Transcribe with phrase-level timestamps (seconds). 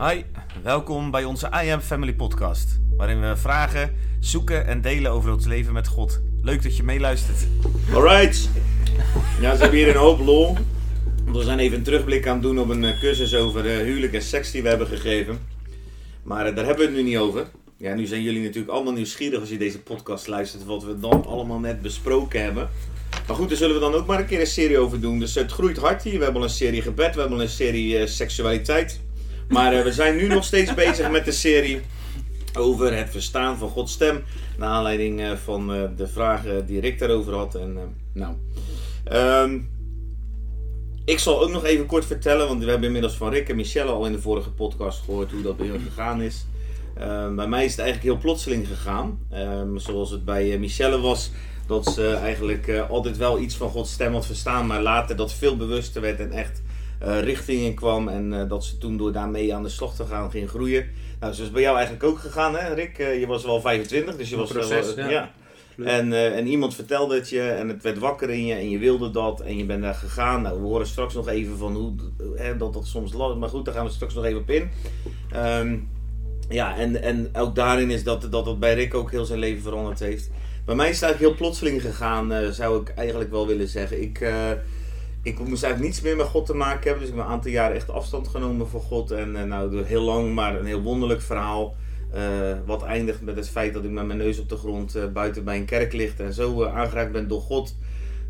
[0.00, 0.22] Hi,
[0.62, 5.46] welkom bij onze I Am Family podcast, waarin we vragen, zoeken en delen over ons
[5.46, 6.20] leven met God.
[6.42, 7.46] Leuk dat je meeluistert.
[7.92, 8.48] Alright.
[9.40, 10.56] Ja, ze hebben hier een hoop lol.
[11.32, 14.12] We zijn even een terugblik aan het doen op een eh, cursus over eh, huwelijk
[14.12, 15.38] en seks die we hebben gegeven.
[16.22, 17.46] Maar eh, daar hebben we het nu niet over.
[17.76, 21.26] Ja, nu zijn jullie natuurlijk allemaal nieuwsgierig als je deze podcast luistert, wat we dan
[21.26, 22.68] allemaal net besproken hebben.
[23.26, 25.18] Maar goed, daar zullen we dan ook maar een keer een serie over doen.
[25.18, 26.18] Dus het groeit hard hier.
[26.18, 29.04] We hebben al een serie gebed, we hebben al een serie seksualiteit.
[29.48, 31.80] Maar eh, we zijn nu nog steeds bezig met de serie
[32.54, 34.22] over het verstaan van Gods stem.
[34.58, 37.54] Naar aanleiding eh, van eh, de vragen die Rick daarover had.
[37.54, 37.78] En,
[38.12, 38.34] nou,
[39.04, 39.58] ehm,
[41.04, 43.90] ik zal ook nog even kort vertellen, want we hebben inmiddels van Rick en Michelle
[43.90, 46.46] al in de vorige podcast gehoord hoe dat bij gegaan is.
[46.98, 49.18] Ehm, bij mij is het eigenlijk heel plotseling gegaan.
[49.30, 51.30] Ehm, zoals het bij Michelle was,
[51.66, 55.56] dat ze eigenlijk altijd wel iets van Gods stem had verstaan, maar later dat veel
[55.56, 56.62] bewuster werd en echt
[56.98, 58.08] eh, richting in kwam.
[58.08, 60.86] En eh, dat ze toen door daarmee aan de slag te gaan ging groeien.
[61.20, 62.98] Nou, zo is het bij jou eigenlijk ook gegaan, hè, Rick?
[62.98, 65.08] Eh, je was wel 25, dus je was wel- proces, ja.
[65.08, 65.30] ja.
[65.84, 69.10] En, en iemand vertelde het je en het werd wakker in je en je wilde
[69.10, 70.42] dat en je bent daar gegaan.
[70.42, 71.94] Nou, we horen straks nog even van hoe
[72.36, 74.70] hè, dat dat soms lastig Maar goed, daar gaan we straks nog even op in.
[75.30, 75.76] Ehm,
[76.48, 79.62] ja, en, en ook daarin is dat, dat het bij Rick ook heel zijn leven
[79.62, 80.30] veranderd heeft.
[80.64, 84.02] Bij mij is het eigenlijk heel plotseling gegaan, zou ik eigenlijk wel willen zeggen.
[84.02, 84.20] Ik,
[85.26, 87.00] ik moest eigenlijk niets meer met God te maken hebben.
[87.00, 89.10] Dus ik heb een aantal jaren echt afstand genomen van God.
[89.10, 91.74] En eh, nou, heel lang, maar een heel wonderlijk verhaal.
[92.12, 92.22] eh,
[92.66, 95.44] wat eindigt met het feit dat ik met mijn neus op de grond eh, buiten
[95.44, 96.20] bij een kerk ligt.
[96.20, 97.76] En zo aangeraakt ben door God.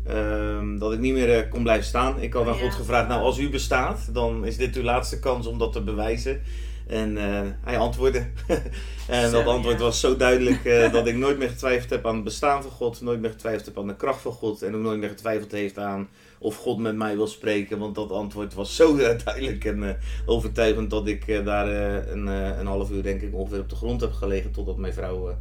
[0.07, 2.21] ehm, dat ik niet meer kon blijven staan.
[2.21, 2.59] Ik had aan Ja.
[2.61, 5.81] God gevraagd, nou als u bestaat, dan is dit uw laatste kans om dat te
[5.81, 6.41] bewijzen.
[6.87, 8.27] En eh, hij antwoordde.
[9.07, 12.23] en dat antwoord was zo duidelijk eh, dat ik nooit meer getwijfeld heb aan het
[12.23, 13.01] bestaan van God.
[13.01, 14.61] Nooit meer getwijfeld heb aan de kracht van God.
[14.61, 16.07] En ook nooit meer getwijfeld heeft aan
[16.39, 17.79] of God met mij wil spreken.
[17.79, 21.67] Want dat antwoord was zo duidelijk en eh, overtuigend dat ik daar
[22.07, 24.51] een, een half uur denk ik ongeveer op de grond heb gelegen.
[24.51, 25.37] Totdat mijn vrouw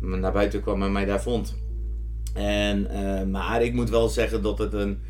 [0.00, 1.56] me naar buiten kwam en mij daar vond.
[2.34, 5.00] En, maar ik moet wel zeggen dat het een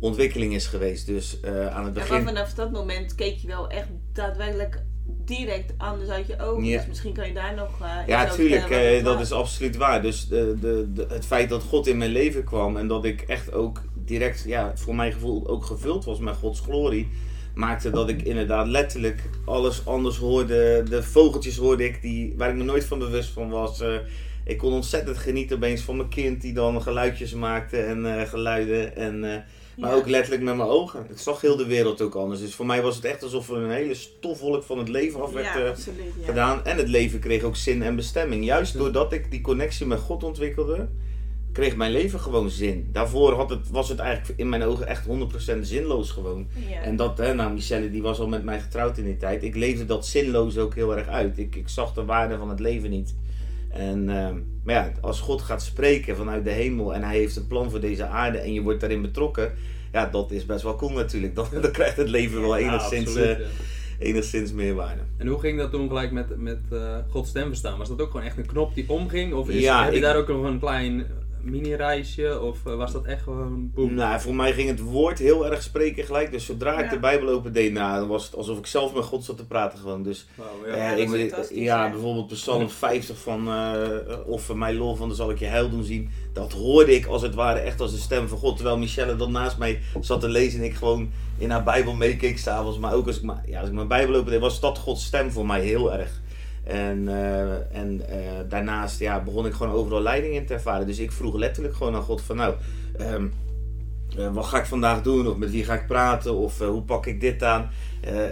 [0.00, 1.06] ontwikkeling is geweest.
[1.06, 2.24] Dus aan het Ja, begin...
[2.24, 4.82] maar vanaf dat moment keek je wel echt daadwerkelijk
[5.24, 6.64] direct anders uit je ogen.
[6.64, 6.76] Ja.
[6.78, 7.80] Dus misschien kan je daar nog.
[7.80, 10.02] eh, Ja, tuurlijk, eh, dat is absoluut waar.
[10.02, 13.20] Dus de, de, de, het feit dat God in mijn leven kwam en dat ik
[13.20, 17.08] echt ook direct, ja, voor mijn gevoel ook gevuld was met Gods glorie,
[17.54, 20.82] maakte dat ik inderdaad letterlijk alles anders hoorde.
[20.88, 23.80] De vogeltjes hoorde ik die, waar ik me nooit van bewust van was.
[23.80, 23.94] Eh,
[24.44, 28.96] ik kon ontzettend genieten opeens van mijn kind die dan geluidjes maakte en geluiden.
[28.96, 29.44] En,
[29.76, 29.96] maar Ja.
[29.96, 31.06] ook letterlijk met mijn ogen.
[31.10, 32.40] Ik zag heel de wereld ook anders.
[32.40, 35.32] Dus voor mij was het echt alsof er een hele stofwolk van het leven af
[35.32, 35.98] werd Ja, eh, absoluut.
[36.20, 36.26] Ja.
[36.26, 36.64] gedaan.
[36.64, 38.44] En het leven kreeg ook zin en bestemming.
[38.44, 40.88] Juist doordat ik die connectie met God ontwikkelde,
[41.52, 42.88] kreeg mijn leven gewoon zin.
[42.92, 46.46] Daarvoor had het, was het eigenlijk in mijn ogen echt 100% zinloos gewoon.
[46.68, 46.80] Ja.
[46.80, 49.42] En dat, hè, nou Michelle die was al met mij getrouwd in die tijd.
[49.42, 51.38] Ik leefde dat zinloos ook heel erg uit.
[51.38, 53.14] Ik, ik zag de waarde van het leven niet.
[53.74, 57.46] En, ehm, maar ja, als God gaat spreken vanuit de hemel en hij heeft een
[57.46, 59.52] plan voor deze aarde en je wordt daarin betrokken.
[59.92, 61.34] Ja, dat is best wel cool natuurlijk.
[61.34, 65.00] Dan, dan krijgt het leven wel Ja, enigszins, absoluut, eh, enigszins meer waarde.
[65.16, 67.78] En hoe ging dat toen gelijk met, met eh Gods stem verstaan?
[67.78, 69.32] Was dat ook gewoon echt een knop die omging?
[69.34, 71.06] Of is, Ja, heb je ik- daar ook nog een klein
[71.44, 72.40] mini-reisje?
[72.40, 73.94] Of eh, was dat echt gewoon boem?
[73.94, 76.30] Nou, voor mij ging het woord heel erg spreken gelijk.
[76.30, 79.24] Dus zodra ik de Bijbel opendeed, nou, dan was het alsof ik zelf met God
[79.24, 80.02] zat te praten gewoon.
[80.02, 80.26] Dus
[80.66, 80.76] eh,
[81.50, 81.84] ja.
[81.86, 83.86] Ik, bijvoorbeeld Psalm 50 van, eh,
[84.26, 86.10] of voor mij lol van, dan zal ik je heil doen zien.
[86.32, 88.56] Dat hoorde ik als het ware echt als de stem van God.
[88.56, 92.38] Terwijl Michelle dat naast mij zat te lezen en ik gewoon in haar Bijbel meekeek
[92.38, 92.78] s'avonds.
[92.78, 95.46] Maar ook als ik, ja, als ik mijn Bijbel opendeed, was dat Gods stem voor
[95.46, 96.22] mij heel erg.
[96.64, 100.86] En, eh, en eh, daarnaast ja, begon ik gewoon overal leiding in te ervaren.
[100.86, 102.54] Dus ik vroeg letterlijk gewoon aan God van nou,
[102.98, 103.26] ehm,
[104.18, 105.28] eh, wat ga ik vandaag doen?
[105.28, 106.34] Of met wie ga ik praten?
[106.34, 107.70] Of hoe pak ik dit aan?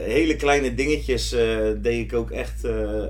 [0.01, 1.29] Hele kleine dingetjes
[1.77, 2.67] deed ik ook echt,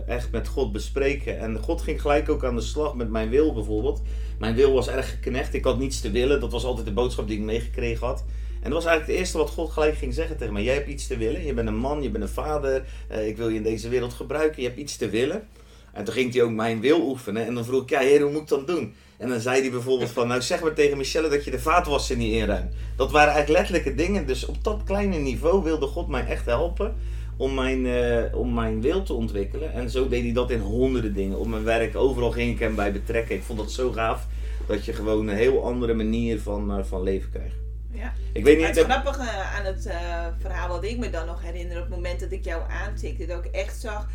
[0.06, 1.38] echt met God bespreken.
[1.38, 4.02] En God ging gelijk ook aan de slag met mijn wil bijvoorbeeld.
[4.38, 5.54] Mijn wil was erg geknecht.
[5.54, 6.40] Ik had niets te willen.
[6.40, 8.24] Dat was altijd de boodschap die ik meegekregen had.
[8.62, 10.62] En dat was eigenlijk het eerste wat God gelijk ging zeggen tegen mij.
[10.62, 11.44] Jij hebt iets te willen.
[11.44, 12.84] Je bent een man, je bent een vader.
[13.08, 14.62] Eh, ik wil je in deze wereld gebruiken.
[14.62, 15.48] Je hebt iets te willen.
[15.92, 17.46] En toen ging hij ook mijn wil oefenen.
[17.46, 18.94] En dan vroeg ik, ja heer, hoe moet ik dat doen?
[19.16, 22.16] En dan zei hij bijvoorbeeld van, nou zeg maar tegen Michelle dat je de vaatwasser
[22.16, 22.74] niet inruimt.
[22.96, 24.26] Dat waren eigenlijk letterlijke dingen.
[24.26, 26.94] Dus op dat kleine niveau wilde God mij echt helpen
[27.36, 29.72] om mijn, eh, om mijn wil te ontwikkelen.
[29.72, 31.38] En zo deed hij dat in honderden dingen.
[31.38, 33.34] Op mijn werk, overal ging ik hem bij betrekken.
[33.34, 34.26] Ik vond dat zo gaaf
[34.66, 37.61] dat je gewoon een heel andere manier van, eh, van leven krijgt.
[37.92, 38.12] Ja.
[38.32, 41.26] Ik weet Maar niet, het heb- grappige aan het eh, verhaal wat ik me dan
[41.26, 44.08] nog herinner op het moment dat ik jou aantikte, dat ik echt zag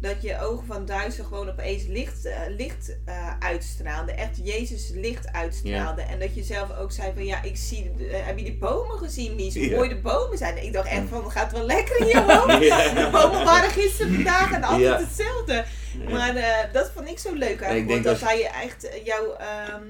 [0.00, 4.12] dat je ogen van duister gewoon opeens licht, eh, licht eh, uitstraalde.
[4.12, 6.02] Echt Jezus licht uitstraalde.
[6.02, 9.34] En dat je zelf ook zei van ja, ik zie, heb je die bomen gezien,
[9.34, 9.54] Mies?
[9.54, 9.76] Hoe Ja.
[9.76, 10.64] mooi de bomen zijn.
[10.64, 12.62] Ik dacht echt van, gaat wel lekker in je hoofd.
[12.64, 12.88] Ja.
[13.04, 15.64] De bomen waren gisteren zeven dagen altijd Ja.
[16.10, 17.88] Maar eh, dat vond ik zo leuk ik eigenlijk.
[17.88, 19.82] denk Want dat als- hij je echt eh, jou ehm,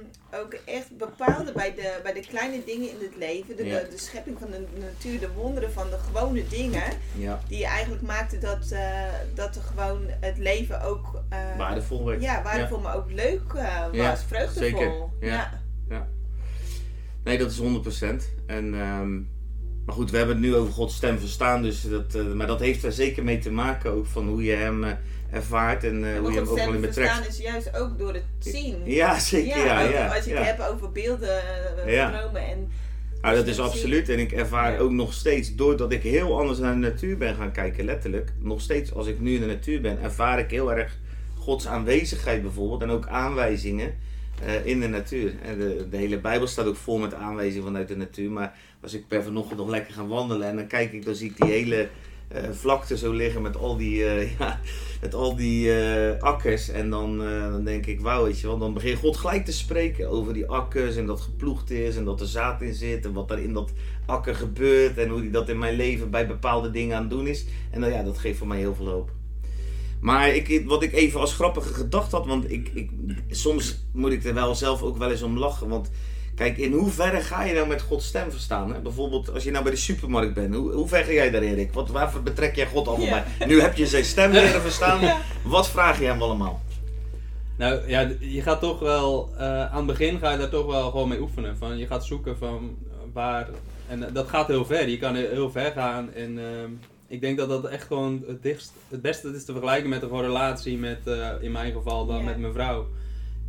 [0.42, 3.56] ook echt bepaalde bij de, bij de kleine dingen in het leven.
[3.56, 3.78] De, Ja.
[3.80, 6.82] de, de schepping van de natuur, de wonderen van de gewone dingen.
[7.16, 9.02] Ja, Die eigenlijk maakten dat, eh,
[9.34, 12.22] dat er gewoon het leven ook eh, waardevol werd.
[12.22, 13.96] ja, waardevol, maar ook leuk eh, was.
[13.96, 14.60] Ja, vreugdevol.
[14.78, 14.92] zeker.
[15.20, 15.60] Ja.
[15.88, 16.06] Ja.
[17.24, 18.28] Nee, dat is 100%.
[18.46, 19.18] En, ehm,
[19.86, 21.62] maar goed, we hebben het nu over Gods stem verstaan.
[21.62, 24.52] Dus dat, eh, maar dat heeft er zeker mee te maken ook van hoe je
[24.52, 24.90] hem eh,
[25.30, 27.12] ervaart en eh, hoe je hem ook wel in betrekt.
[27.12, 28.76] verstaan is juist ook door het zien.
[28.84, 29.64] Ja, zeker.
[29.64, 30.36] Ja, ook ja, als je ja.
[30.36, 31.40] het hebt over beelden,
[31.86, 32.18] Ja.
[32.20, 32.70] dromen en
[33.20, 34.08] Nou, dat als is absoluut.
[34.08, 34.78] En ik ervaar Ja.
[34.78, 38.32] ook nog steeds, doordat ik heel anders naar de natuur ben gaan kijken, letterlijk.
[38.40, 40.98] Nog steeds, als ik nu in de natuur ben, ervaar ik heel erg
[41.38, 42.82] Gods aanwezigheid bijvoorbeeld.
[42.82, 43.94] En ook aanwijzingen
[44.42, 45.34] eh, in de natuur.
[45.42, 48.30] En de, de hele Bijbel staat ook vol met aanwijzingen vanuit de natuur.
[48.30, 51.30] Maar als ik per vanochtend nog lekker ga wandelen en dan kijk ik, dan zie
[51.30, 51.88] ik die hele
[52.28, 54.60] eh, vlakte zo liggen met al die, eh, ja,
[55.00, 55.72] met al die
[56.20, 56.68] akkers.
[56.68, 57.18] En dan,
[57.50, 60.96] dan denk ik, wauw, weet je dan begint God gelijk te spreken over die akkers
[60.96, 63.72] en dat geploegd is en dat er zaad in zit en wat er in dat
[64.06, 67.26] akker gebeurt en hoe die dat in mijn leven bij bepaalde dingen aan het doen
[67.26, 67.46] is.
[67.70, 69.10] En dan, ja, dat geeft voor mij heel veel hoop.
[70.00, 72.90] Maar ik, wat ik even als grappige gedachte had, want ik, ik,
[73.30, 75.68] soms moet ik er wel zelf ook wel eens om lachen.
[75.68, 75.90] Want
[76.34, 78.72] kijk, in hoeverre ga je nou met Gods stem verstaan?
[78.74, 78.80] Hè?
[78.80, 81.72] Bijvoorbeeld als je nou bij de supermarkt bent, hoe, hoe ver ga jij daarin, Rick?
[81.72, 83.08] Wat, waarvoor betrek jij God allemaal
[83.38, 83.46] bij?
[83.46, 85.00] Nu heb je zijn stem leren verstaan.
[85.00, 85.18] Ja.
[85.42, 86.62] Wat vraag je hem allemaal?
[87.56, 90.90] Nou ja, je gaat toch wel, eh, aan het begin ga je daar toch wel
[90.90, 91.56] gewoon mee oefenen.
[91.56, 92.76] Van, je gaat zoeken van
[93.12, 93.48] waar,
[93.88, 94.88] en dat gaat heel ver.
[94.88, 96.70] Je kan heel- heel ver gaan en ehm,
[97.08, 100.20] ik denk dat dat echt gewoon het, dichtst, het beste is te vergelijken met een
[100.20, 102.88] relatie met, eh, in mijn geval dan met mijn vrouw.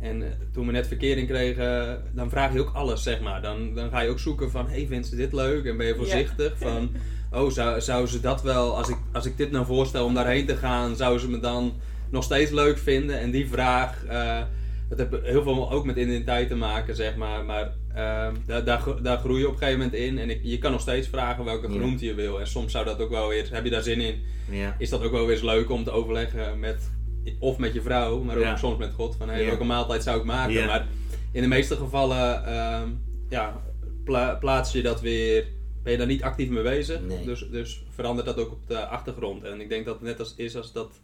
[0.00, 3.42] En eh, toen we net verkering kregen, dan vraag je ook alles, zeg maar.
[3.42, 5.64] Dan, dan ga je ook zoeken van, hey, vindt ze dit leuk?
[5.64, 6.90] En ben je voorzichtig van,
[7.32, 10.46] oh, zou, zou ze dat wel, als ik, als ik dit nou voorstel om daarheen
[10.46, 11.72] te gaan, zou ze me dan
[12.10, 13.18] nog steeds leuk vinden?
[13.18, 14.42] En die vraag, eh,
[14.88, 17.44] dat heeft heel veel ook met identiteit te maken, zeg maar.
[17.44, 20.18] Maar eh, daar, daar, daar groei je op een gegeven moment in.
[20.18, 22.40] En ik, je kan nog steeds vragen welke genoemd je wil.
[22.40, 24.22] En soms zou dat ook wel weer, heb je daar zin in?
[24.50, 24.76] Ja.
[24.78, 26.90] Is dat ook wel weer eens leuk om te overleggen met,
[27.38, 29.16] of met je vrouw, maar ook soms met God.
[29.16, 30.52] Van, hey, welke maaltijd zou ik maken?
[30.66, 30.86] Maar
[31.32, 32.88] in de meeste gevallen ehm,
[33.28, 33.62] ja,
[34.04, 35.46] pla- plaats je dat weer,
[35.82, 37.00] ben je daar niet actief mee bezig.
[37.00, 37.24] Nee.
[37.24, 39.42] Dus, dus verandert dat ook op de achtergrond.
[39.44, 41.00] En ik denk dat het net als is als dat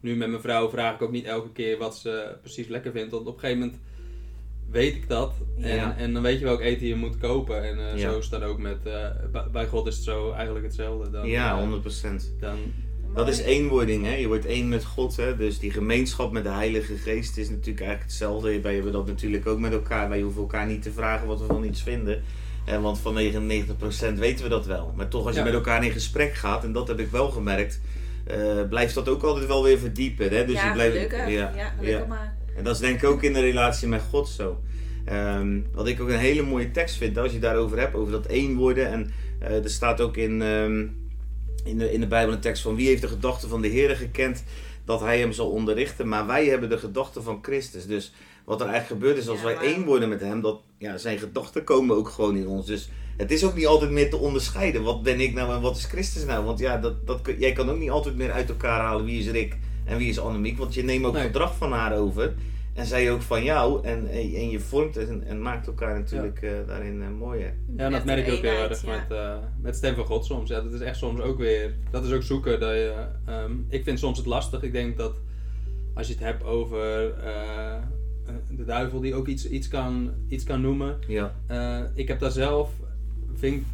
[0.00, 3.10] nu met mijn vrouw vraag ik ook niet elke keer wat ze precies lekker vindt.
[3.10, 3.80] Want op een gegeven moment
[4.70, 5.32] weet ik dat.
[5.60, 5.96] En, Ja.
[5.96, 7.62] en dan weet je welk eten je moet kopen.
[7.64, 8.10] En eh, Ja.
[8.10, 9.06] zo is dat ook met, eh,
[9.52, 11.10] bij- God is het zo eigenlijk hetzelfde.
[11.10, 12.34] Dan, Ja, eh, 100%.
[12.40, 12.56] dan,
[13.14, 14.14] Dat is eenwording, hè?
[14.14, 15.36] Je wordt één met God, hè?
[15.36, 18.60] Dus die gemeenschap met de Heilige Geest is natuurlijk eigenlijk hetzelfde.
[18.60, 20.08] Wij hebben dat natuurlijk ook met elkaar.
[20.08, 22.22] Wij hoeven elkaar niet te vragen wat we van iets vinden.
[22.64, 24.92] Eh, want van 99% weten we dat wel.
[24.96, 25.44] Maar toch, als je Ja.
[25.46, 27.80] met elkaar in gesprek gaat, en dat heb ik wel gemerkt,
[28.26, 30.28] eh, blijft dat ook altijd wel weer verdiepen.
[30.28, 30.44] Hè?
[30.46, 31.28] Dus ja, je blijft, gelukkig.
[31.28, 32.36] Ja, gelukkig maar.
[32.56, 34.60] En dat is denk ik ook in de relatie met God zo.
[35.04, 38.12] Ehm, wat ik ook een hele mooie tekst vind, als je het daarover hebt, over
[38.12, 38.90] dat één worden.
[38.90, 39.10] En
[39.40, 40.86] eh, er staat ook in, ehm,
[41.64, 43.96] in, de, in de Bijbel een tekst van wie heeft de gedachten van de Heer
[43.96, 44.44] gekend
[44.84, 46.08] dat hij hem zal onderrichten.
[46.08, 47.86] Maar wij hebben de gedachten van Christus.
[47.86, 48.12] Dus
[48.44, 51.18] wat er eigenlijk gebeurt is als Ja, wij één worden met hem, dat ja, zijn
[51.18, 52.66] gedachten komen ook gewoon in ons.
[52.66, 54.82] Dus het is ook niet altijd meer te onderscheiden.
[54.82, 56.44] Wat ben ik nou en wat is Christus nou?
[56.44, 59.30] Want ja, dat, dat, jij kan ook niet altijd meer uit elkaar halen wie is
[59.30, 59.56] Rick
[59.86, 60.58] en wie is Annemiek.
[60.58, 61.26] Want je neemt ook Nee.
[61.26, 62.34] gedrag van haar over.
[62.74, 63.84] En zij ook van jou.
[63.84, 67.54] En, en, je vormt het en, en maakt elkaar natuurlijk eh, daarin eh, mooier.
[67.76, 68.90] Ja, en dat merk ik ook heel erg ja.
[68.90, 70.48] met, eh met Stem van God soms.
[70.48, 72.60] Ja, dat is echt soms ook weer, dat is ook zoeken.
[72.60, 72.94] Dat je,
[73.26, 74.62] ehm, ik vind soms het lastig.
[74.62, 75.16] Ik denk dat
[75.94, 77.14] als je het hebt over
[78.50, 80.98] de duivel die ook iets, iets, kan, iets kan noemen.
[81.06, 81.34] Ja.
[81.46, 82.70] Eh, ik heb daar zelf,
[83.34, 83.66] vind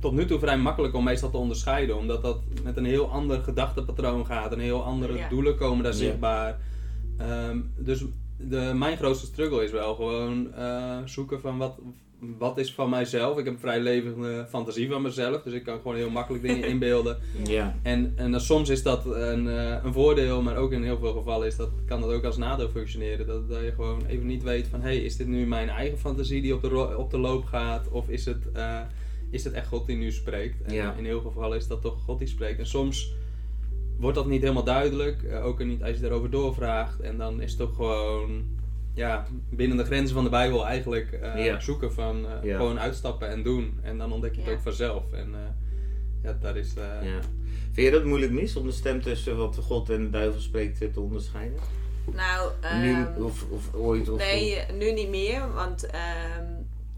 [0.00, 1.96] tot nu toe vrij makkelijk om meestal te onderscheiden.
[1.96, 4.52] Omdat dat met een heel ander gedachtepatroon gaat.
[4.52, 5.28] En heel andere Ja.
[5.28, 5.98] doelen komen daar Ja.
[5.98, 6.58] zichtbaar.
[7.18, 8.04] Ehm, dus
[8.36, 11.78] de, mijn grootste struggle is wel gewoon eh, zoeken van wat,
[12.38, 13.38] wat is van mijzelf.
[13.38, 15.42] Ik heb een vrij levende fantasie van mezelf.
[15.42, 17.18] Dus ik kan gewoon heel makkelijk dingen inbeelden.
[17.44, 17.74] Ja.
[17.82, 21.12] En, en dan soms is dat een, eh, een voordeel, maar ook in heel veel
[21.12, 23.26] gevallen is dat, kan dat ook als nadeel functioneren.
[23.26, 26.42] Dat, dat je gewoon even niet weet van, hey, is dit nu mijn eigen fantasie
[26.42, 27.88] die op de, op de loop gaat?
[27.90, 28.80] Of is het, eh,
[29.30, 30.62] is het echt God die nu spreekt?
[30.62, 30.94] En Ja.
[30.98, 32.58] in heel veel gevallen is dat toch God die spreekt.
[32.58, 33.14] En soms
[33.98, 37.00] wordt dat niet helemaal duidelijk, eh, ook niet als je daarover doorvraagt.
[37.00, 38.44] En dan is het toch gewoon,
[38.94, 41.60] ja, binnen de grenzen van de Bijbel eigenlijk eh, Ja.
[41.60, 42.56] zoeken van, eh, Ja.
[42.56, 43.78] gewoon uitstappen en doen.
[43.82, 44.54] En dan ontdek je het Ja.
[44.54, 45.12] ook vanzelf.
[45.12, 45.40] En eh,
[46.22, 46.74] ja, daar is...
[46.74, 47.18] eh, ja.
[47.72, 50.78] Vind je dat moeilijk mis om de stem tussen wat God en de duivel spreekt
[50.94, 51.58] te onderscheiden?
[52.14, 52.50] Nou,
[52.82, 54.08] nu ehm, of, of ooit?
[54.08, 56.44] Of, nee, nu niet meer, want ehm,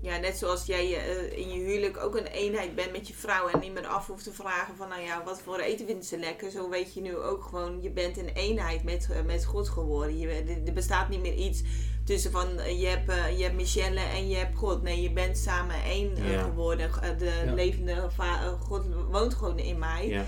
[0.02, 3.48] ja, net zoals jij eh, in je huwelijk ook een eenheid bent met je vrouw
[3.48, 6.18] en niet meer af hoeft te vragen van, nou ja, wat voor eten vinden ze
[6.18, 6.50] lekker.
[6.50, 10.18] Zo weet je nu ook gewoon, je bent een eenheid met, eh, met God geworden.
[10.18, 11.62] Je, bent- er bestaat niet meer iets
[12.04, 14.82] tussen van, eh, je hebt, eh, je hebt Michelle en je hebt God.
[14.82, 16.42] Nee, je bent samen één eh, Ja.
[16.42, 16.90] geworden.
[17.02, 17.52] Eh, de Ja.
[17.54, 20.06] levende eh, God woont gewoon in mij.
[20.08, 20.24] Ja.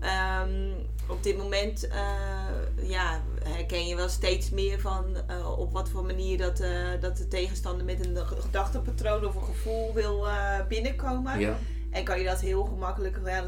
[0.00, 0.72] Ehm,
[1.08, 6.04] op dit moment eh, ja, herken je wel steeds meer van eh, op wat voor
[6.04, 11.38] manier dat, eh, dat de tegenstander met een gedachtepatroon of een gevoel wil eh, binnenkomen.
[11.40, 11.58] ja.
[11.90, 13.46] En kan je dat heel gemakkelijk wel,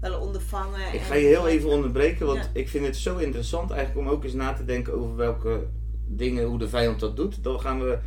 [0.00, 0.94] wel ondervangen.
[0.94, 2.50] Ik ga je heel even onderbreken, want Ja.
[2.52, 5.66] ik vind het zo interessant eigenlijk om ook eens na te denken over welke
[6.06, 7.44] dingen, hoe de vijand dat doet.
[7.44, 7.98] Dan gaan we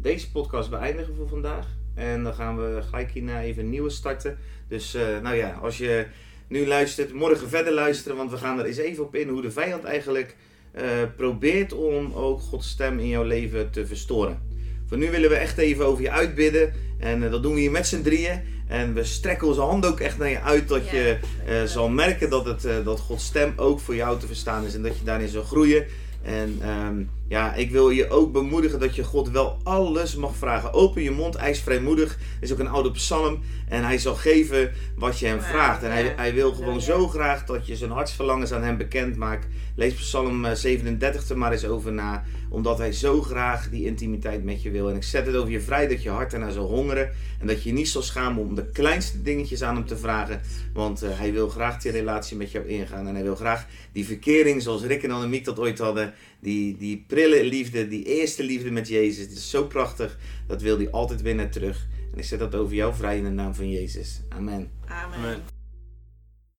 [0.00, 1.66] deze podcast beëindigen voor vandaag.
[1.94, 4.38] En dan gaan we gelijk hierna even een nieuwe starten.
[4.68, 6.06] Dus nou ja, als je
[6.48, 9.50] nu luistert, morgen verder luisteren, want we gaan er eens even op in hoe de
[9.50, 10.36] vijand eigenlijk
[10.72, 10.84] eh,
[11.16, 14.42] probeert om ook Gods stem in jouw leven te verstoren.
[14.86, 16.72] Voor nu willen we echt even over je uitbidden.
[16.98, 18.40] En eh, dat doen we hier met z'n drieën.
[18.68, 22.30] En we strekken onze hand ook echt naar je uit dat je eh, zal merken
[22.30, 25.28] dat, het, dat Gods stem ook voor jou te verstaan is en dat je daarin
[25.28, 25.86] zal groeien.
[26.22, 30.72] En ehm, ja, ik wil je ook bemoedigen dat je God wel alles mag vragen.
[30.72, 32.18] Open je mond, hij is vrijmoedig.
[32.40, 33.40] is ook een oude psalm.
[33.68, 35.82] En hij zal geven wat je hem vraagt.
[35.82, 39.46] En hij, hij wil gewoon zo graag dat je zijn hartsverlangens aan hem bekend maakt.
[39.74, 42.24] Lees psalm eh, 37 er maar eens over na.
[42.48, 44.88] Omdat hij zo graag die intimiteit met je wil.
[44.90, 47.10] En ik zet het over je vrij dat je hart ernaar zal hongeren.
[47.40, 50.40] En dat je je niet zal schamen om de kleinste dingetjes aan hem te vragen.
[50.72, 53.08] Want eh, hij wil graag die relatie met jou ingaan.
[53.08, 56.14] En hij wil graag die verkering zoals Rick en Annemiek dat ooit hadden.
[56.40, 59.24] Die, die prille liefde, die eerste liefde met Jezus.
[59.24, 60.18] Het is zo prachtig.
[60.46, 61.86] Dat wil hij altijd weer naar terug.
[62.12, 64.20] En ik zet dat over jou vrij in de naam van Jezus.
[64.28, 64.70] Amen.
[64.86, 65.18] Amen.
[65.18, 65.55] Amen.